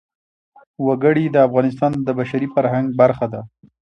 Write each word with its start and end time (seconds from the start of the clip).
وګړي 0.87 1.25
د 1.31 1.37
افغانستان 1.47 1.91
د 2.07 2.09
بشري 2.19 2.47
فرهنګ 2.53 2.87
برخه 3.01 3.25
ده. 3.33 3.41